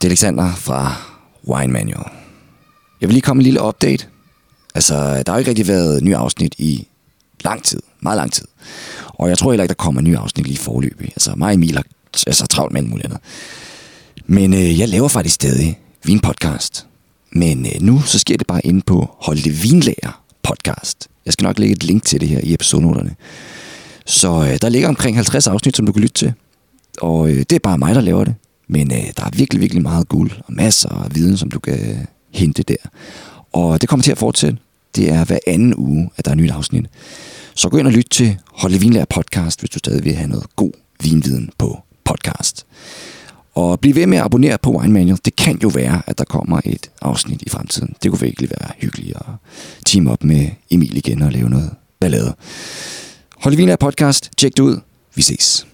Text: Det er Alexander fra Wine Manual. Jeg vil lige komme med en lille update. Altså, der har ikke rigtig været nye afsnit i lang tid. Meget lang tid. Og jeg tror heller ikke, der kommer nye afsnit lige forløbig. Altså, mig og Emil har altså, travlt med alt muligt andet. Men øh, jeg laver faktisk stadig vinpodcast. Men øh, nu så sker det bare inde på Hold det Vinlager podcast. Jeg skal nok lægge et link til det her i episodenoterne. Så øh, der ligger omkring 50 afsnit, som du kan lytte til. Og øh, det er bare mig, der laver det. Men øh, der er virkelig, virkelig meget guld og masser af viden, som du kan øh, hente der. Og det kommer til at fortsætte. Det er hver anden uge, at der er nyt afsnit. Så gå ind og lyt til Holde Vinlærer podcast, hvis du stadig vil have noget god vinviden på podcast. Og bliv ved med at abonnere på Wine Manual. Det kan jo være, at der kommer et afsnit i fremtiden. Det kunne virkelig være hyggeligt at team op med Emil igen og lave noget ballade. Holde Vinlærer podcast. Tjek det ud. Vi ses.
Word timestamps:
Det 0.00 0.06
er 0.06 0.10
Alexander 0.10 0.54
fra 0.54 0.96
Wine 1.48 1.72
Manual. 1.72 2.10
Jeg 3.00 3.08
vil 3.08 3.14
lige 3.14 3.22
komme 3.22 3.38
med 3.38 3.44
en 3.44 3.52
lille 3.52 3.62
update. 3.62 4.06
Altså, 4.74 5.22
der 5.22 5.32
har 5.32 5.38
ikke 5.38 5.48
rigtig 5.48 5.68
været 5.68 6.02
nye 6.02 6.16
afsnit 6.16 6.54
i 6.58 6.88
lang 7.44 7.62
tid. 7.62 7.80
Meget 8.00 8.16
lang 8.16 8.32
tid. 8.32 8.46
Og 9.08 9.28
jeg 9.28 9.38
tror 9.38 9.52
heller 9.52 9.64
ikke, 9.64 9.72
der 9.72 9.84
kommer 9.84 10.00
nye 10.00 10.18
afsnit 10.18 10.46
lige 10.46 10.58
forløbig. 10.58 11.08
Altså, 11.08 11.34
mig 11.36 11.46
og 11.46 11.54
Emil 11.54 11.74
har 11.76 11.84
altså, 12.26 12.46
travlt 12.46 12.72
med 12.72 12.80
alt 12.80 12.90
muligt 12.90 13.06
andet. 13.06 13.20
Men 14.26 14.54
øh, 14.54 14.78
jeg 14.80 14.88
laver 14.88 15.08
faktisk 15.08 15.34
stadig 15.34 15.80
vinpodcast. 16.04 16.86
Men 17.32 17.66
øh, 17.66 17.80
nu 17.80 18.02
så 18.02 18.18
sker 18.18 18.36
det 18.36 18.46
bare 18.46 18.66
inde 18.66 18.82
på 18.86 19.10
Hold 19.20 19.38
det 19.44 19.62
Vinlager 19.62 20.22
podcast. 20.42 21.08
Jeg 21.24 21.32
skal 21.32 21.44
nok 21.44 21.58
lægge 21.58 21.72
et 21.72 21.84
link 21.84 22.04
til 22.04 22.20
det 22.20 22.28
her 22.28 22.40
i 22.42 22.54
episodenoterne. 22.54 23.14
Så 24.06 24.42
øh, 24.42 24.58
der 24.62 24.68
ligger 24.68 24.88
omkring 24.88 25.16
50 25.16 25.46
afsnit, 25.46 25.76
som 25.76 25.86
du 25.86 25.92
kan 25.92 26.02
lytte 26.02 26.14
til. 26.14 26.32
Og 27.00 27.30
øh, 27.30 27.38
det 27.38 27.52
er 27.52 27.58
bare 27.58 27.78
mig, 27.78 27.94
der 27.94 28.00
laver 28.00 28.24
det. 28.24 28.34
Men 28.68 28.92
øh, 28.92 28.98
der 29.16 29.24
er 29.24 29.30
virkelig, 29.32 29.60
virkelig 29.60 29.82
meget 29.82 30.08
guld 30.08 30.30
og 30.38 30.52
masser 30.52 30.88
af 30.88 31.14
viden, 31.14 31.36
som 31.36 31.50
du 31.50 31.58
kan 31.58 31.90
øh, 31.90 32.04
hente 32.30 32.62
der. 32.62 32.76
Og 33.52 33.80
det 33.80 33.88
kommer 33.88 34.02
til 34.02 34.12
at 34.12 34.18
fortsætte. 34.18 34.58
Det 34.96 35.10
er 35.10 35.24
hver 35.24 35.38
anden 35.46 35.74
uge, 35.76 36.10
at 36.16 36.24
der 36.24 36.30
er 36.30 36.34
nyt 36.34 36.50
afsnit. 36.50 36.86
Så 37.54 37.68
gå 37.68 37.76
ind 37.76 37.86
og 37.86 37.92
lyt 37.92 38.06
til 38.10 38.38
Holde 38.52 38.80
Vinlærer 38.80 39.04
podcast, 39.04 39.60
hvis 39.60 39.70
du 39.70 39.78
stadig 39.78 40.04
vil 40.04 40.14
have 40.14 40.28
noget 40.28 40.56
god 40.56 40.72
vinviden 41.02 41.50
på 41.58 41.80
podcast. 42.04 42.66
Og 43.54 43.80
bliv 43.80 43.94
ved 43.94 44.06
med 44.06 44.18
at 44.18 44.24
abonnere 44.24 44.58
på 44.58 44.70
Wine 44.78 44.92
Manual. 44.92 45.18
Det 45.24 45.36
kan 45.36 45.58
jo 45.62 45.68
være, 45.68 46.02
at 46.06 46.18
der 46.18 46.24
kommer 46.24 46.60
et 46.64 46.90
afsnit 47.02 47.42
i 47.42 47.48
fremtiden. 47.48 47.94
Det 48.02 48.10
kunne 48.10 48.20
virkelig 48.20 48.50
være 48.50 48.70
hyggeligt 48.78 49.16
at 49.16 49.24
team 49.86 50.06
op 50.06 50.24
med 50.24 50.48
Emil 50.70 50.96
igen 50.96 51.22
og 51.22 51.32
lave 51.32 51.50
noget 51.50 51.70
ballade. 52.00 52.34
Holde 53.36 53.56
Vinlærer 53.56 53.76
podcast. 53.76 54.30
Tjek 54.36 54.56
det 54.56 54.62
ud. 54.62 54.80
Vi 55.14 55.22
ses. 55.22 55.65